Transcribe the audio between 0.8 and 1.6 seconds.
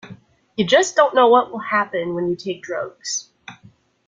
don't know what will